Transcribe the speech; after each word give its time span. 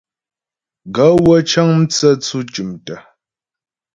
Gaê 0.95 1.13
wə́ 1.23 1.39
cə́ŋ 1.49 1.67
mtsə́tsʉ̂ 1.79 2.41
tʉ̀mtə̀. 2.53 2.97